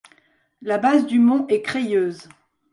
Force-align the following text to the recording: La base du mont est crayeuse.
La 0.63 0.79
base 0.79 1.05
du 1.05 1.19
mont 1.19 1.45
est 1.47 1.61
crayeuse. 1.61 2.27